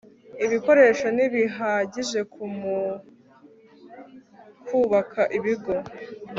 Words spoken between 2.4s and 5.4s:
mukubaka